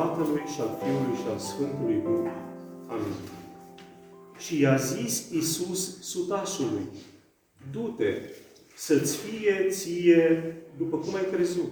[0.00, 2.30] Tatălui și al Fiului și al Sfântului Duh.
[2.86, 3.14] Amin.
[4.38, 6.86] Și i-a zis Iisus sutașului,
[7.72, 8.14] du-te,
[8.76, 11.70] să-ți fie ție după cum ai crezut.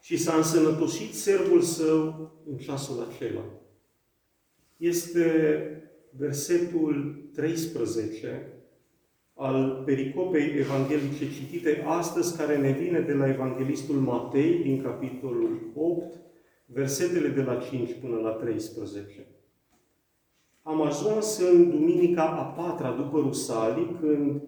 [0.00, 3.44] Și s-a însănătoșit servul său în ceasul acela.
[4.76, 5.26] Este
[6.10, 8.52] versetul 13
[9.34, 16.26] al pericopei evanghelice citite astăzi, care ne vine de la Evanghelistul Matei, din capitolul 8,
[16.72, 19.26] versetele de la 5 până la 13.
[20.62, 24.42] Am ajuns în duminica a patra după Rusalii, când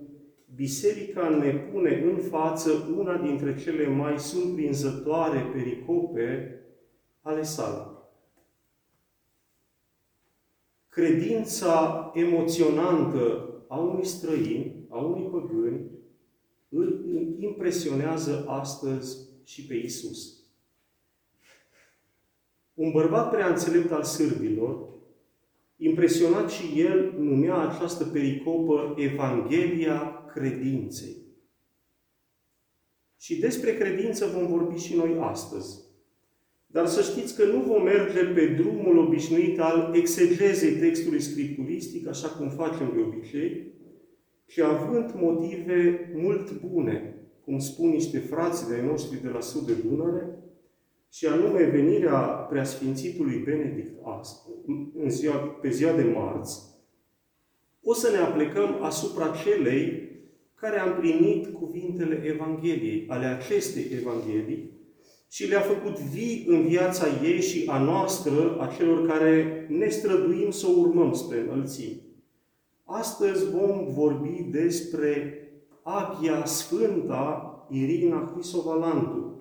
[0.55, 6.61] Biserica ne pune în față una dintre cele mai surprinzătoare pericope
[7.21, 7.87] ale sale.
[10.89, 15.91] Credința emoționantă a unui străin, a unui păgân,
[16.69, 17.05] îl
[17.39, 20.40] impresionează astăzi și pe Isus.
[22.81, 24.89] Un bărbat prea înțelept al sârbilor,
[25.77, 31.17] impresionat și el, numea această pericopă Evanghelia credinței.
[33.19, 35.79] Și despre credință vom vorbi și noi astăzi.
[36.67, 42.29] Dar să știți că nu vom merge pe drumul obișnuit al exegezei textului scripturistic, așa
[42.29, 43.73] cum facem de obicei,
[44.47, 47.15] ci având motive mult bune,
[47.45, 50.40] cum spun niște frați de noștri de la sud de Dunăre,
[51.11, 53.99] și anume venirea preasfințitului Benedict
[54.95, 56.61] în ziua, pe ziua de marți,
[57.83, 60.09] o să ne aplecăm asupra celei
[60.55, 64.71] care a împlinit cuvintele Evangheliei, ale acestei Evanghelii,
[65.31, 70.51] și le-a făcut vii în viața ei și a noastră, a celor care ne străduim
[70.51, 72.03] să o urmăm spre înălțimi.
[72.85, 75.35] Astăzi vom vorbi despre
[75.83, 79.40] Aghia Sfânta Irina Hrisovalantu,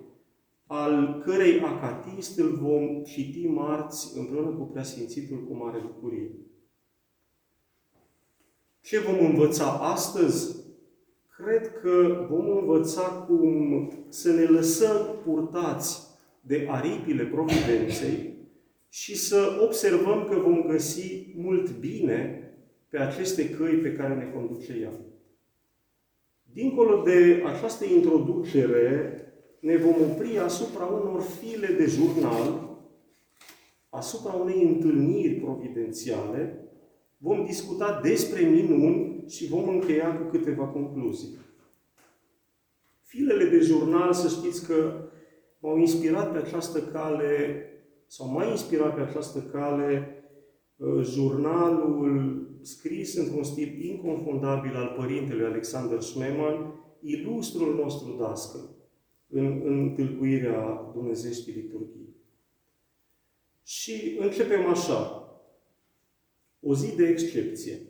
[0.71, 6.31] al cărei acatist îl vom citi marți împreună cu Preasfințitul cu mare bucurie.
[8.81, 10.55] Ce vom învăța astăzi?
[11.37, 16.07] Cred că vom învăța cum să ne lăsăm purtați
[16.41, 18.37] de aripile providenței
[18.89, 22.43] și să observăm că vom găsi mult bine
[22.89, 24.93] pe aceste căi pe care ne conduce ea.
[26.53, 29.13] Dincolo de această introducere,
[29.59, 32.77] ne vom opri asupra unor file de jurnal,
[33.89, 36.63] asupra unei întâlniri providențiale,
[37.17, 41.37] vom discuta despre minuni și vom încheia cu câteva concluzii.
[43.01, 45.09] Filele de jurnal, să știți că
[45.59, 47.63] m-au inspirat pe această cale,
[48.07, 50.15] sau m-a inspirat pe această cale
[50.75, 58.78] uh, jurnalul scris într-un stil inconfundabil al părintelui Alexander Schmemann, ilustrul nostru dascăl
[59.29, 62.15] în, în tâlcuirea Dumnezeștii liturghii.
[63.63, 65.23] Și începem așa.
[66.59, 67.81] O zi de excepție.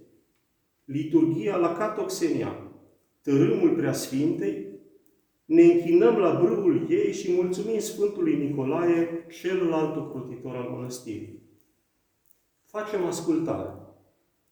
[0.85, 2.71] Liturghia la Catoxenia,
[3.21, 4.67] tărâmul Preasfintei,
[5.45, 11.41] ne închinăm la brâul ei și mulțumim Sfântului Nicolae, celălalt ocrotitor al mănăstirii.
[12.65, 13.73] Facem ascultare.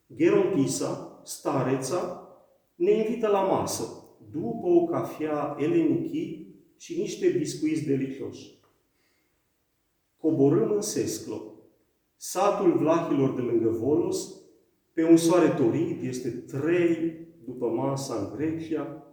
[0.08, 2.28] Gherontisa, stareța,
[2.76, 3.84] ne invită la masă,
[4.32, 6.47] după o cafea elenichi
[6.78, 8.60] și niște biscuiți delicioși.
[10.18, 11.54] Coborâm în Sesclo,
[12.16, 14.42] satul vlahilor de lângă Volos,
[14.94, 19.08] pe un soare torit, este trei după masa în Grecia,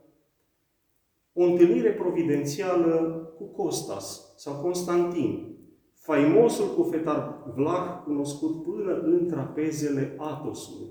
[1.32, 2.96] o întâlnire providențială
[3.38, 5.56] cu Costas sau Constantin,
[5.94, 10.88] faimosul cufetar vlah cunoscut până în trapezele Atosului.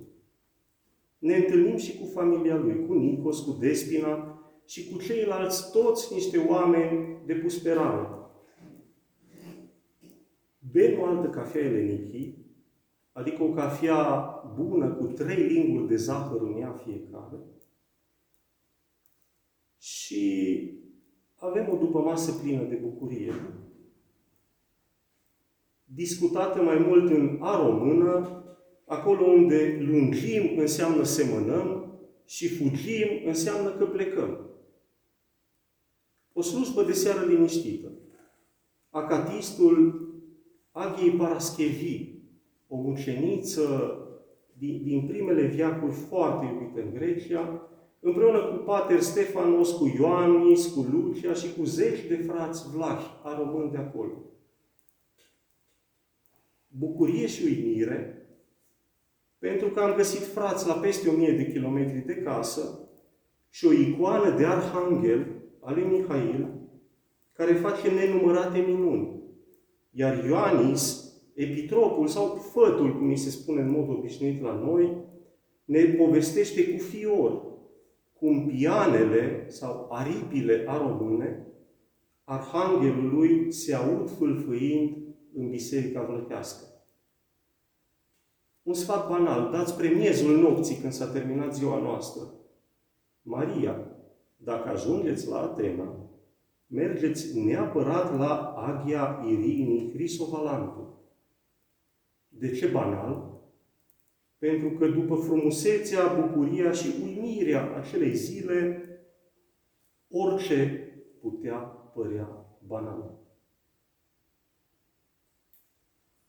[1.17, 4.32] Ne întâlnim și cu familia lui, cu Nicos, cu Despina
[4.65, 8.31] și cu ceilalți toți niște oameni de pus pe rană.
[10.71, 12.38] Bem o altă cafea elenichi,
[13.12, 14.25] adică o cafea
[14.56, 17.38] bună cu trei linguri de zahăr în ea fiecare,
[19.77, 20.71] și
[21.36, 23.33] avem o după masă plină de bucurie
[25.94, 28.44] discutată mai mult în a română,
[28.86, 31.94] acolo unde lungim înseamnă semănăm
[32.25, 34.43] și fugim înseamnă că plecăm.
[36.33, 37.91] O slujbă de seară liniștită.
[38.89, 40.07] Acatistul
[40.71, 42.12] Aghiei Paraschevi,
[42.68, 43.97] o muceniță
[44.57, 47.69] din, din primele viacuri foarte iubite în Grecia,
[48.00, 53.38] împreună cu Pater Stefanos, cu Ioannis, cu Lucia și cu zeci de frați vlahi a
[53.38, 54.33] români de acolo
[56.77, 58.27] bucurie și uimire,
[59.39, 62.80] pentru că am găsit frați la peste o mie de kilometri de casă
[63.50, 65.27] și o icoană de arhanghel
[65.63, 66.48] al lui Mihail,
[67.33, 69.21] care face nenumărate minuni.
[69.92, 74.98] Iar Ioanis, epitropul sau fătul, cum mi se spune în mod obișnuit la noi,
[75.65, 77.51] ne povestește cu fior
[78.13, 81.48] cum pianele sau aripile aromâne
[82.24, 84.98] arhanghelului se aud fâlfâind
[85.33, 86.66] în biserica vlăchească.
[88.63, 92.33] Un sfat banal, dați premiezul nopții când s-a terminat ziua noastră.
[93.21, 93.93] Maria,
[94.44, 96.10] dacă ajungeți la Atena,
[96.68, 100.98] mergeți neapărat la Agia Irinii Crisovalantu.
[102.28, 103.42] De ce banal?
[104.38, 108.88] Pentru că după frumusețea, bucuria și uimirea acelei zile,
[110.10, 110.88] orice
[111.22, 111.56] putea
[111.94, 113.22] părea banal.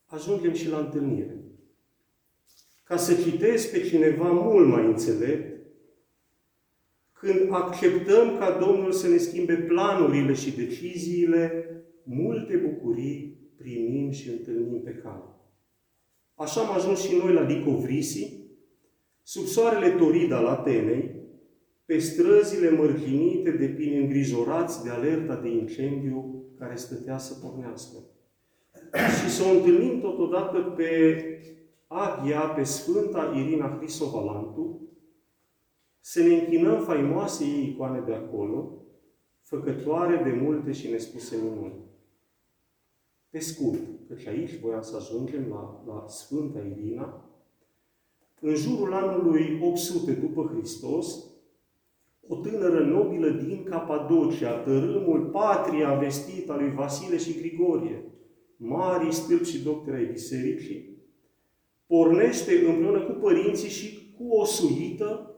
[0.05, 1.45] Ajungem și la întâlnire.
[2.85, 5.54] Ca să citesc pe cineva mult mai înțelept,
[7.25, 11.65] când acceptăm ca Domnul să ne schimbe planurile și deciziile,
[12.03, 15.25] multe bucurii primim și întâlnim pe cale.
[16.35, 18.43] Așa am ajuns și noi la Licovrisi,
[19.23, 21.23] sub soarele torid al Atenei,
[21.85, 27.97] pe străzile mărginite de pini îngrijorați de alerta de incendiu care stătea să pornească.
[29.21, 31.19] Și să o întâlnim totodată pe
[31.87, 34.84] Aghia, pe Sfânta Irina Crisovalantu,
[36.07, 38.73] să ne închinăm faimoase ei icoane de acolo,
[39.43, 41.75] făcătoare de multe și nespuse minuni.
[43.31, 47.31] Pe scurt, căci aici voiam să ajungem la, la Sfânta Irina,
[48.41, 51.25] în jurul anului 800 după Hristos,
[52.29, 58.05] o tânără nobilă din Capadocia, tărâmul patria vestită a lui Vasile și Grigorie,
[58.57, 60.99] mari stâlpi și doctori ai bisericii,
[61.87, 65.29] pornește împreună cu părinții și cu o suită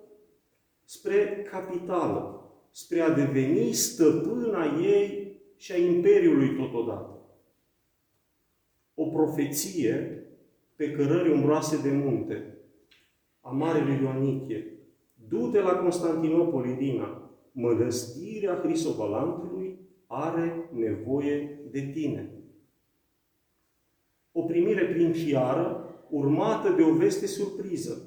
[0.86, 7.16] spre capitală, spre a deveni stăpâna ei și a Imperiului totodată
[8.98, 10.24] o profeție
[10.76, 12.56] pe cărări umbroase de munte,
[13.40, 14.78] a Marelui Ioanichie.
[15.28, 22.30] Du-te la Constantinopol, Idina, mănăstirea Hrisobalantului are nevoie de tine.
[24.32, 28.05] O primire princiară urmată de o veste surpriză.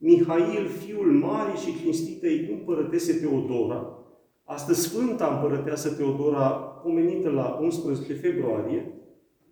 [0.00, 3.98] Mihail, fiul mare și cinstitei împărătese Teodora,
[4.44, 6.48] astăzi Sfânta împărăteasă Teodora,
[6.82, 8.92] pomenită la 11 februarie,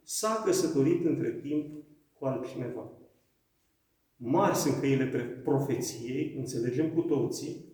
[0.03, 1.85] s-a căsătorit între timp
[2.19, 2.91] cu altcineva.
[4.17, 5.05] Mari sunt căile
[5.45, 7.65] profeției, înțelegem cu toții,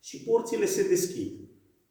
[0.00, 1.32] și porțile se deschid,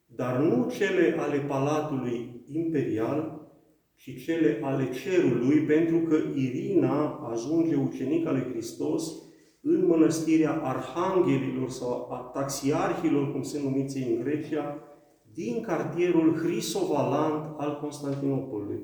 [0.06, 3.48] dar nu cele ale palatului imperial,
[3.94, 9.25] ci cele ale cerului, pentru că Irina ajunge ucenica lui Hristos
[9.68, 14.78] în mănăstirea arhanghelilor sau a taxiarhilor, cum sunt numiți în Grecia,
[15.34, 18.80] din cartierul Hrisovalant al Constantinopolului.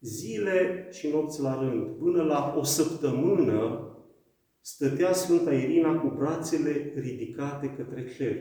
[0.00, 3.88] Zile și nopți la rând, până la o săptămână,
[4.60, 8.36] stătea Sfânta Irina cu brațele ridicate către cer.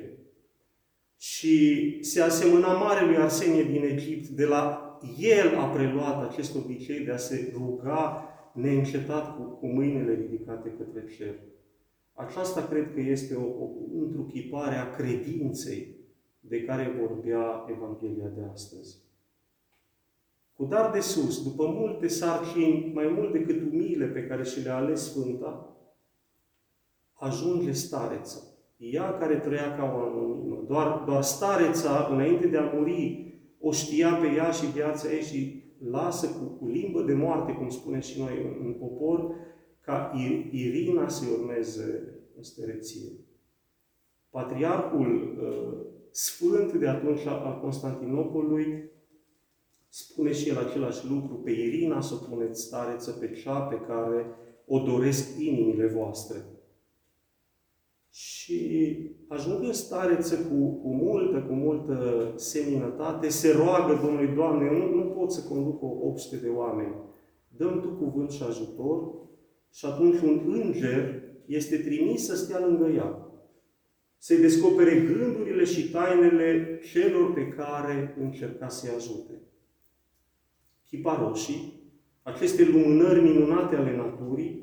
[1.18, 7.12] Și se asemăna Marelui Arsenie din Egipt, de la el a preluat acest obicei de
[7.12, 11.36] a se ruga neîncetat cu, cu mâinile ridicate către cer.
[12.14, 13.70] Aceasta cred că este o, o
[14.02, 15.96] întruchipare a credinței
[16.40, 18.98] de care vorbea Evanghelia de astăzi.
[20.54, 24.76] Cu dar de sus, după multe sarcini, mai mult decât umile pe care și le-a
[24.76, 25.78] ales Sfânta,
[27.14, 28.38] ajunge stareța.
[28.78, 30.64] Ea care trăia ca o anonimă.
[30.68, 35.63] Doar, doar stareța, înainte de a muri, o știa pe ea și viața ei și
[35.90, 39.36] lasă cu, cu limbă de moarte, cum spune și noi în, în popor,
[39.82, 40.12] ca
[40.52, 43.10] Irina să urmeze stereție.
[44.30, 48.92] Patriarhul uh, sfânt de atunci al Constantinopolului,
[49.88, 54.26] spune și el același lucru, pe Irina să o puneți stareță pe cea pe care
[54.68, 56.38] o doresc inimile voastre.
[58.14, 64.96] Și ajungând stareță cu, cu multă, cu multă seminătate, se roagă Domnului, Doamne, eu nu,
[64.96, 66.96] nu pot să conduc o 800 de oameni.
[67.48, 69.14] Dăm Tu cuvânt și ajutor
[69.72, 73.24] și atunci un înger este trimis să stea lângă ea
[74.26, 79.42] să-i descopere gândurile și tainele celor pe care încerca să-i ajute.
[80.86, 81.74] Chiparoșii,
[82.22, 84.63] aceste lumânări minunate ale naturii,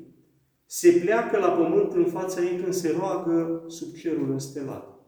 [0.72, 4.98] se pleacă la pământ în fața ei când se roagă sub cerul înstelat.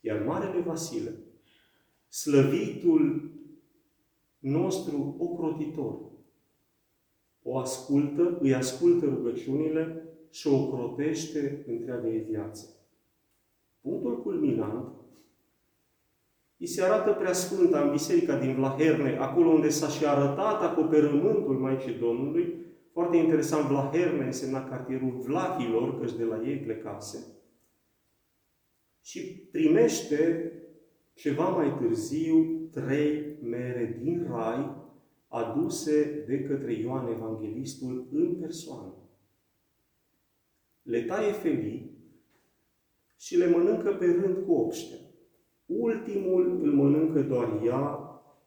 [0.00, 1.14] Iar Marele Vasile,
[2.08, 3.30] slăvitul
[4.38, 6.00] nostru ocrotitor,
[7.42, 12.66] o ascultă, îi ascultă rugăciunile și o ocrotește întreaga ei viață.
[13.80, 14.94] Punctul culminant
[16.56, 21.58] îi se arată prea sfânta în biserica din Vlaherne, acolo unde s-a și arătat acoperământul
[21.58, 22.65] Maicii Domnului.
[22.96, 27.26] Foarte interesant, Vlaherne însemna cartierul Vlahilor, căci de la ei plecase.
[29.02, 30.52] Și primește
[31.14, 34.76] ceva mai târziu trei mere din Rai,
[35.28, 38.94] aduse de către Ioan Evanghelistul în persoană.
[40.82, 41.98] Le taie felii
[43.18, 44.94] și le mănâncă pe rând cu obște.
[45.66, 47.98] Ultimul îl mănâncă doar ea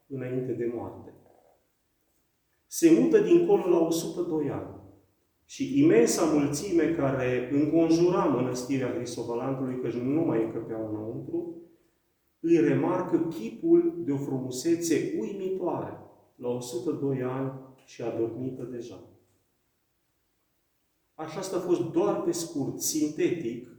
[0.07, 1.13] înainte de moarte.
[2.71, 4.75] Se mută dincolo la 102 ani
[5.45, 11.61] și imensa mulțime care înconjura mănăstirea Grisovalantului, că nu mai încăpeau înăuntru,
[12.39, 15.97] îi remarcă chipul de o frumusețe uimitoare,
[16.35, 17.51] la 102 ani
[17.85, 19.03] și adormită deja.
[21.13, 23.69] Așa a fost doar pe scurt, sintetic,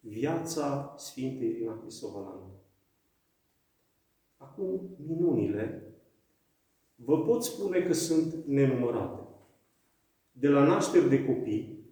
[0.00, 2.60] viața Sfintei Irina Cristovalanului.
[4.36, 5.91] Acum, minunile,
[7.04, 9.20] vă pot spune că sunt nenumărate.
[10.32, 11.82] De la nașteri de copii,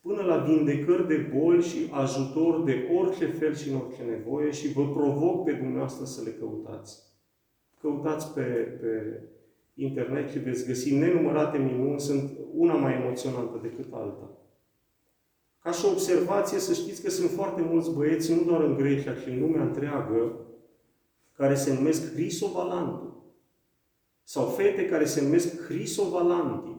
[0.00, 4.72] până la vindecări de boli și ajutor de orice fel și în orice nevoie și
[4.72, 7.02] vă provoc pe dumneavoastră să le căutați.
[7.80, 8.42] Căutați pe,
[8.80, 9.22] pe
[9.74, 14.30] internet și veți găsi nenumărate minuni, sunt una mai emoționantă decât alta.
[15.62, 19.14] Ca și o observație, să știți că sunt foarte mulți băieți, nu doar în Grecia,
[19.14, 20.32] ci în lumea întreagă,
[21.32, 23.07] care se numesc Hrisovalanti.
[24.28, 26.70] Sau fete care se numesc Hrisovalanti.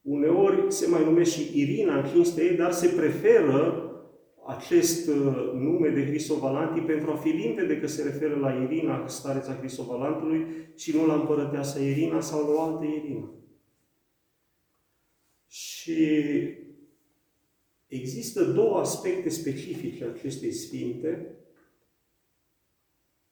[0.00, 3.90] Uneori se mai numește și Irina în cinstea ei, dar se preferă
[4.46, 9.56] acest uh, nume de Hrisovalanti pentru a fi limpede că se referă la Irina, stareța
[9.56, 13.30] Hrisovalantului, și nu la împărăteasa Irina sau la o altă Irina.
[15.46, 16.22] Și
[17.86, 21.38] există două aspecte specifice acestei sfinte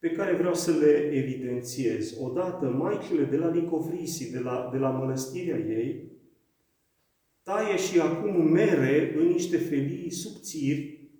[0.02, 2.16] pe care vreau să le evidențiez.
[2.20, 6.10] Odată, maicile de la Licovrisi, de la, de la mănăstirea ei,
[7.42, 11.10] taie și acum mere în niște felii subțiri,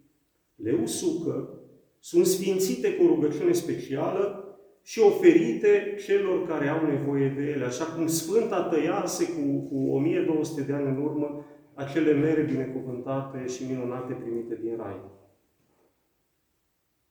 [0.55, 1.61] le usucă,
[1.99, 4.45] sunt sfințite cu o rugăciune specială
[4.83, 10.63] și oferite celor care au nevoie de ele, așa cum Sfânta tăiase cu, cu 1200
[10.63, 15.01] de ani în urmă acele mere binecuvântate și minunate primite din Rai.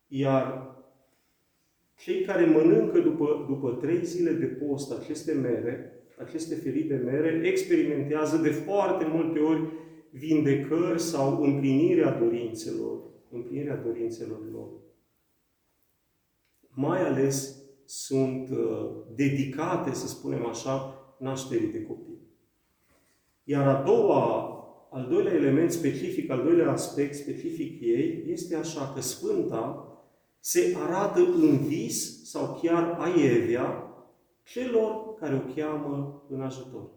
[0.07, 0.69] Iar
[2.03, 7.41] cei care mănâncă după, după trei zile de post aceste mere, aceste felii de mere,
[7.47, 9.61] experimentează de foarte multe ori
[10.09, 12.99] vindecări sau împlinirea dorințelor,
[13.31, 14.69] împlinirea dorințelor lor.
[16.69, 22.19] Mai ales sunt uh, dedicate, să spunem așa, nașterii de copii.
[23.43, 24.55] Iar a doua,
[24.91, 29.90] al doilea element specific, al doilea aspect specific ei, este așa că Sfânta
[30.43, 33.85] se arată în vis sau chiar aievea
[34.43, 36.89] celor care o cheamă în ajutor.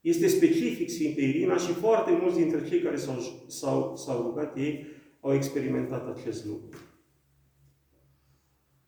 [0.00, 4.86] Este specific Sfinte Irina și foarte mulți dintre cei care s-au, s-au, s-au rugat ei
[5.20, 6.78] au experimentat acest lucru.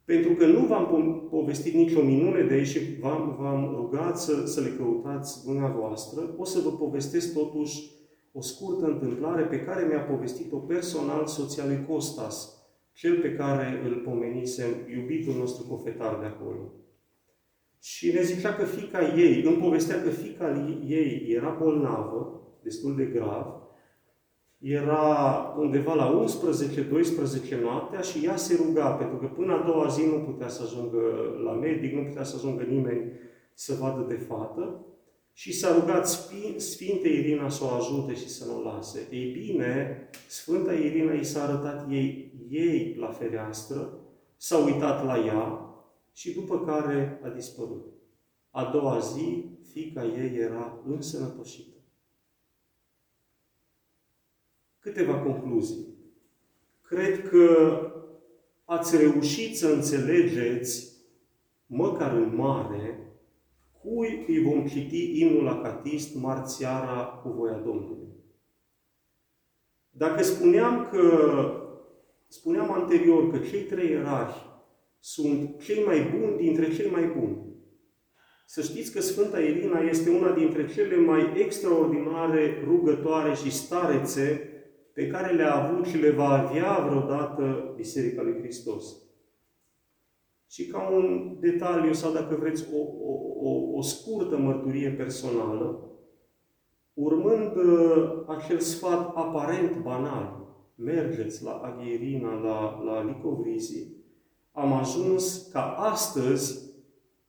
[0.05, 0.87] Pentru că nu v-am
[1.31, 6.45] povestit nicio minune de aici și v-am, v-am rugat să, să le căutați dumneavoastră, o
[6.45, 7.91] să vă povestesc totuși
[8.33, 12.63] o scurtă întâmplare pe care mi-a povestit-o personal soția lui Costas,
[12.95, 16.73] cel pe care îl pomenisem, iubitul nostru cofetar de acolo.
[17.81, 23.05] Și ne zicea că fica ei, îmi povestea că fica ei era bolnavă, destul de
[23.05, 23.63] grav,
[24.59, 26.25] era undeva la
[27.59, 30.63] 11-12 noaptea și ea se ruga, pentru că până a doua zi nu putea să
[30.63, 31.01] ajungă
[31.45, 33.13] la medic, nu putea să ajungă nimeni
[33.55, 34.85] să vadă de fată
[35.37, 36.09] și s-a rugat
[36.57, 39.09] Sfinte Irina să o ajute și să nu o lase.
[39.11, 39.99] Ei bine,
[40.29, 43.99] Sfânta Irina i s-a arătat ei, ei la fereastră,
[44.37, 45.75] s-a uitat la ea
[46.12, 47.87] și după care a dispărut.
[48.50, 51.76] A doua zi, fica ei era însănătoșită.
[54.79, 55.87] Câteva concluzii.
[56.83, 57.79] Cred că
[58.64, 60.93] ați reușit să înțelegeți,
[61.67, 63.13] măcar în mare,
[63.85, 68.09] cui îi vom citi imnul acatist marțiara cu voia Domnului.
[69.91, 71.07] Dacă spuneam că,
[72.29, 74.35] spuneam anterior că cei trei erari
[74.99, 77.45] sunt cei mai buni dintre cei mai buni,
[78.47, 84.49] să știți că Sfânta Irina este una dintre cele mai extraordinare rugătoare și starețe
[84.93, 89.03] pe care le-a avut și le va avea vreodată Biserica lui Hristos.
[90.49, 95.91] Și ca un detaliu sau, dacă vreți, o, o, o, o scurtă mărturie personală,
[96.95, 104.03] urmând uh, acel sfat aparent banal, mergeți la Aghierina, la, la Licovrisi,
[104.53, 106.73] am ajuns ca astăzi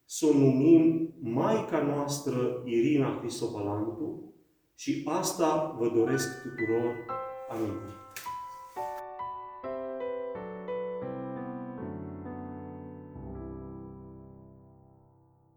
[0.05, 4.33] să o numim Maica noastră Irina Cristobalantu
[4.75, 6.95] și asta vă doresc tuturor.
[7.49, 8.04] Amin.